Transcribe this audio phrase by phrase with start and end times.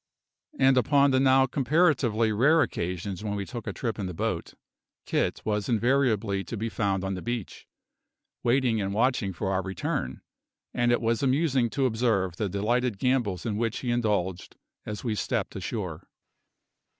[0.57, 4.55] And upon the now comparatively rare occasions when we took a trip in the boat,
[5.05, 7.67] Kit was invariably to be found on the beach,
[8.41, 10.21] waiting and watching for our return;
[10.73, 14.55] and it was amusing to observe the delighted gambols in which he indulged
[14.87, 16.01] as we stepped ashore.